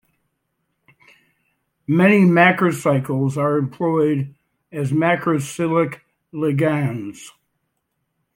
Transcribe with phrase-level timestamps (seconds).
[1.85, 4.33] Many macrocycles are employed
[4.71, 5.99] as macrocyclic
[6.33, 7.29] ligands.